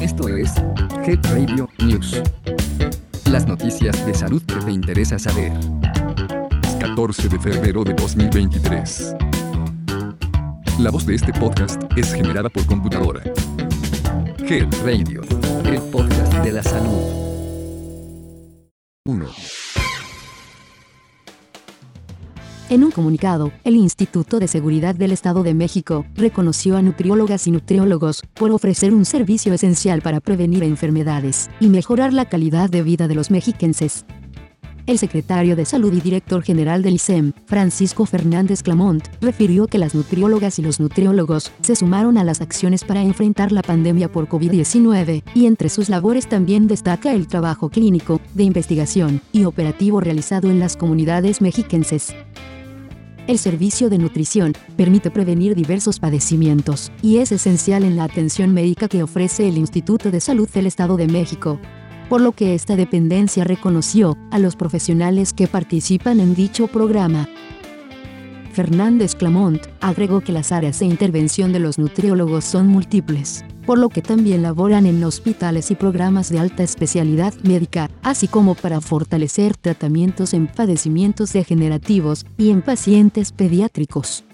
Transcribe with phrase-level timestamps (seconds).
[0.00, 0.52] Esto es
[1.06, 2.20] Head Radio News.
[3.30, 5.52] Las noticias de salud que te interesa saber.
[6.80, 9.14] 14 de febrero de 2023.
[10.78, 13.22] La voz de este podcast es generada por computadora.
[14.38, 15.22] Head Radio,
[15.64, 17.22] el podcast de la salud.
[19.04, 19.61] 1.
[22.72, 27.50] En un comunicado, el Instituto de Seguridad del Estado de México reconoció a nutriólogas y
[27.50, 33.08] nutriólogos por ofrecer un servicio esencial para prevenir enfermedades y mejorar la calidad de vida
[33.08, 34.06] de los mexiquenses.
[34.86, 39.94] El secretario de Salud y director general del ISEM, Francisco Fernández Clamont, refirió que las
[39.94, 45.24] nutriólogas y los nutriólogos se sumaron a las acciones para enfrentar la pandemia por COVID-19,
[45.34, 50.58] y entre sus labores también destaca el trabajo clínico, de investigación y operativo realizado en
[50.58, 52.14] las comunidades mexiquenses.
[53.28, 58.88] El servicio de nutrición permite prevenir diversos padecimientos y es esencial en la atención médica
[58.88, 61.60] que ofrece el Instituto de Salud del Estado de México.
[62.08, 67.28] Por lo que esta dependencia reconoció a los profesionales que participan en dicho programa.
[68.52, 73.88] Fernández Clamont agregó que las áreas de intervención de los nutriólogos son múltiples, por lo
[73.88, 79.56] que también laboran en hospitales y programas de alta especialidad médica, así como para fortalecer
[79.56, 84.24] tratamientos en padecimientos degenerativos y en pacientes pediátricos.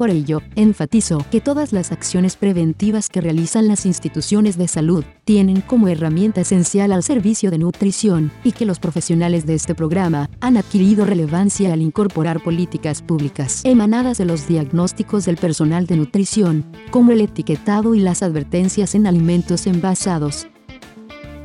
[0.00, 5.60] Por ello, enfatizó que todas las acciones preventivas que realizan las instituciones de salud tienen
[5.60, 10.56] como herramienta esencial al servicio de nutrición y que los profesionales de este programa han
[10.56, 17.12] adquirido relevancia al incorporar políticas públicas emanadas de los diagnósticos del personal de nutrición, como
[17.12, 20.48] el etiquetado y las advertencias en alimentos envasados,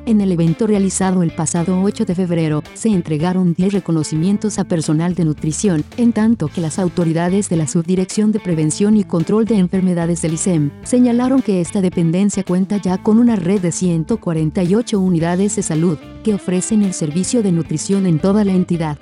[0.05, 5.15] en el evento realizado el pasado 8 de febrero, se entregaron 10 reconocimientos a personal
[5.15, 9.57] de nutrición, en tanto que las autoridades de la Subdirección de Prevención y Control de
[9.57, 15.55] Enfermedades del ISEM señalaron que esta dependencia cuenta ya con una red de 148 unidades
[15.55, 18.97] de salud que ofrecen el servicio de nutrición en toda la entidad.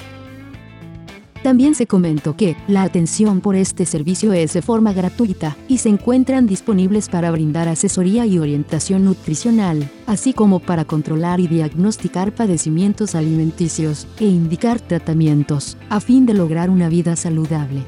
[1.44, 5.90] También se comentó que la atención por este servicio es de forma gratuita y se
[5.90, 13.14] encuentran disponibles para brindar asesoría y orientación nutricional, así como para controlar y diagnosticar padecimientos
[13.14, 17.84] alimenticios e indicar tratamientos, a fin de lograr una vida saludable.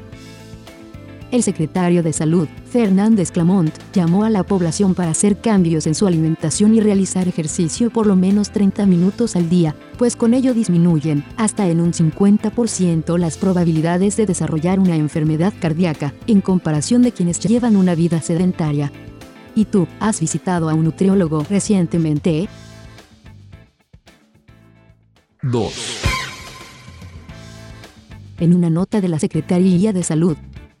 [1.32, 6.06] El secretario de Salud, Fernández Clamont, llamó a la población para hacer cambios en su
[6.06, 11.24] alimentación y realizar ejercicio por lo menos 30 minutos al día, pues con ello disminuyen
[11.36, 17.40] hasta en un 50% las probabilidades de desarrollar una enfermedad cardíaca, en comparación de quienes
[17.40, 18.92] llevan una vida sedentaria.
[19.56, 22.48] ¿Y tú, has visitado a un nutriólogo recientemente?
[25.42, 25.72] 2.
[28.38, 30.36] En una nota de la Secretaría de Salud,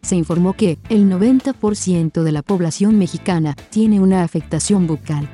[0.06, 5.28] se informó que el 90% de la población mexicana tiene una afectación bucal.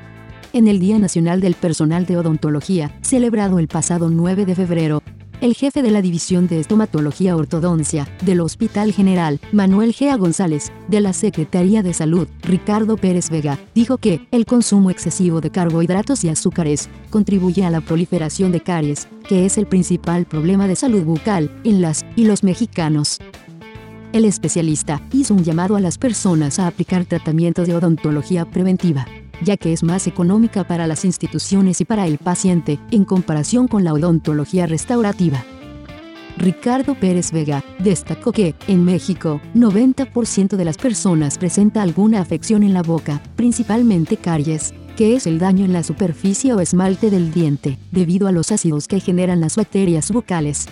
[0.51, 5.03] En el Día Nacional del Personal de Odontología, celebrado el pasado 9 de febrero,
[5.41, 11.01] el jefe de la División de Estomatología Ortodoncia del Hospital General, Manuel Gea González, de
[11.01, 16.29] la Secretaría de Salud, Ricardo Pérez Vega, dijo que el consumo excesivo de carbohidratos y
[16.29, 21.51] azúcares contribuye a la proliferación de caries, que es el principal problema de salud bucal
[21.63, 23.19] en las y los mexicanos.
[24.13, 29.07] El especialista hizo un llamado a las personas a aplicar tratamientos de odontología preventiva,
[29.41, 33.83] ya que es más económica para las instituciones y para el paciente en comparación con
[33.83, 35.43] la odontología restaurativa.
[36.37, 42.75] Ricardo Pérez Vega destacó que, en México, 90% de las personas presenta alguna afección en
[42.75, 47.79] la boca, principalmente caries, que es el daño en la superficie o esmalte del diente,
[47.91, 50.67] debido a los ácidos que generan las bacterias bucales.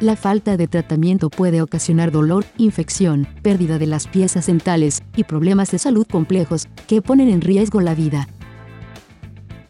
[0.00, 5.70] La falta de tratamiento puede ocasionar dolor, infección, pérdida de las piezas dentales y problemas
[5.72, 8.26] de salud complejos que ponen en riesgo la vida.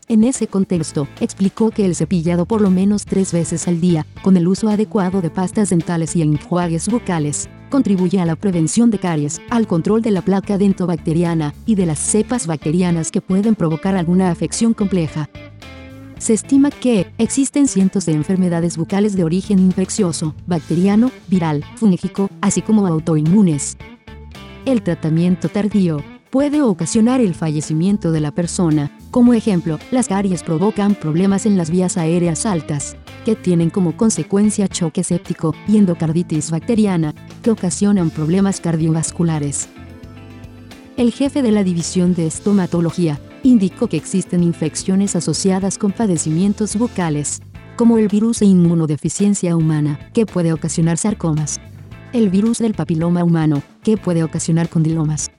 [0.07, 4.37] En ese contexto, explicó que el cepillado por lo menos tres veces al día, con
[4.37, 9.41] el uso adecuado de pastas dentales y enjuagues bucales, contribuye a la prevención de caries,
[9.51, 14.31] al control de la placa dentobacteriana y de las cepas bacterianas que pueden provocar alguna
[14.31, 15.29] afección compleja.
[16.21, 22.61] Se estima que existen cientos de enfermedades bucales de origen infeccioso, bacteriano, viral, fúngico, así
[22.61, 23.79] como autoinmunes.
[24.67, 28.95] El tratamiento tardío puede ocasionar el fallecimiento de la persona.
[29.11, 34.69] Como ejemplo, las caries provocan problemas en las vías aéreas altas, que tienen como consecuencia
[34.69, 39.71] choque séptico y endocarditis bacteriana, que ocasionan problemas cardiovasculares.
[40.99, 47.41] El jefe de la División de Estomatología indicó que existen infecciones asociadas con padecimientos bucales,
[47.77, 51.61] como el virus de inmunodeficiencia humana, que puede ocasionar sarcomas,
[52.13, 55.31] el virus del papiloma humano, que puede ocasionar condilomas,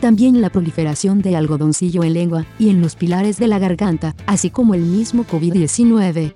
[0.00, 4.50] también la proliferación de algodoncillo en lengua y en los pilares de la garganta, así
[4.50, 6.34] como el mismo COVID-19.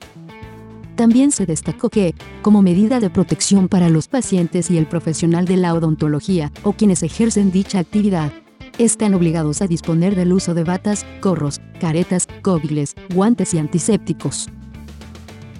[0.96, 5.56] También se destacó que, como medida de protección para los pacientes y el profesional de
[5.56, 8.32] la odontología o quienes ejercen dicha actividad,
[8.78, 14.48] están obligados a disponer del uso de batas, gorros, caretas, cóviles, guantes y antisépticos.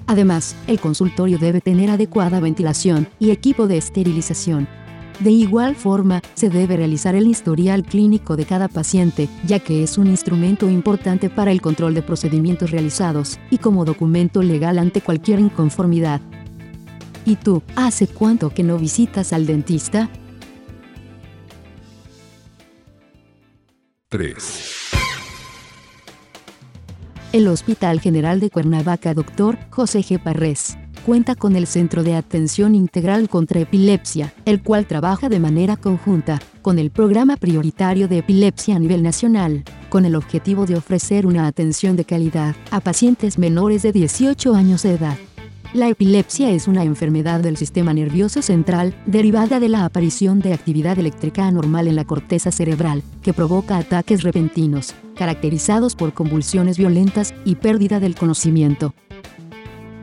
[0.06, 4.68] Además, el consultorio debe tener adecuada ventilación y equipo de esterilización.
[5.20, 9.96] De igual forma, se debe realizar el historial clínico de cada paciente, ya que es
[9.96, 15.38] un instrumento importante para el control de procedimientos realizados y como documento legal ante cualquier
[15.38, 16.20] inconformidad.
[17.24, 20.10] ¿Y tú, hace cuánto que no visitas al dentista?
[24.14, 24.36] 3.
[27.32, 29.58] El Hospital General de Cuernavaca Dr.
[29.70, 30.22] José G.
[30.22, 35.76] Parrés cuenta con el Centro de Atención Integral contra Epilepsia, el cual trabaja de manera
[35.76, 41.26] conjunta con el Programa Prioritario de Epilepsia a nivel nacional, con el objetivo de ofrecer
[41.26, 45.18] una atención de calidad a pacientes menores de 18 años de edad.
[45.74, 51.00] La epilepsia es una enfermedad del sistema nervioso central derivada de la aparición de actividad
[51.00, 57.56] eléctrica anormal en la corteza cerebral, que provoca ataques repentinos, caracterizados por convulsiones violentas y
[57.56, 58.94] pérdida del conocimiento.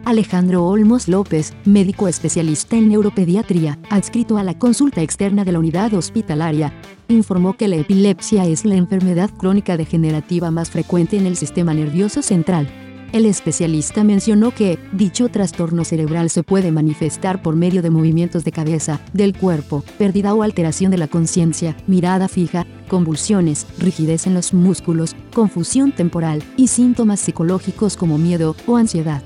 [0.03, 5.93] Alejandro Olmos López, médico especialista en neuropediatría, adscrito a la consulta externa de la unidad
[5.93, 6.73] hospitalaria,
[7.07, 12.21] informó que la epilepsia es la enfermedad crónica degenerativa más frecuente en el sistema nervioso
[12.21, 12.80] central
[13.13, 18.51] el especialista mencionó que dicho trastorno cerebral se puede manifestar por medio de movimientos de
[18.51, 24.53] cabeza, del cuerpo, pérdida o alteración de la conciencia, mirada fija, convulsiones, rigidez en los
[24.53, 29.23] músculos, confusión temporal y síntomas psicológicos como miedo o ansiedad.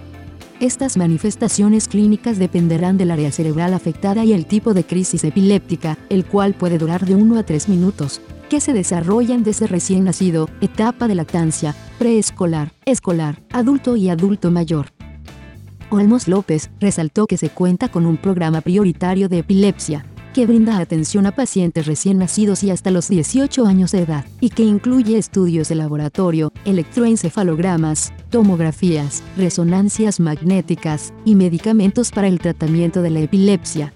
[0.65, 6.25] Estas manifestaciones clínicas dependerán del área cerebral afectada y el tipo de crisis epiléptica, el
[6.25, 8.19] cual puede durar de 1 a 3 minutos,
[8.49, 14.87] que se desarrollan desde recién nacido, etapa de lactancia, preescolar, escolar, adulto y adulto mayor.
[15.91, 20.03] Olmos López resaltó que se cuenta con un programa prioritario de epilepsia,
[20.35, 24.49] que brinda atención a pacientes recién nacidos y hasta los 18 años de edad, y
[24.49, 33.11] que incluye estudios de laboratorio, electroencefalogramas, tomografías, resonancias magnéticas y medicamentos para el tratamiento de
[33.11, 33.93] la epilepsia,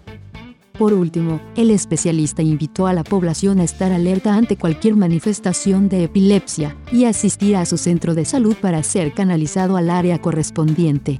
[0.77, 6.05] por último, el especialista invitó a la población a estar alerta ante cualquier manifestación de
[6.05, 11.19] epilepsia y asistir a su centro de salud para ser canalizado al área correspondiente.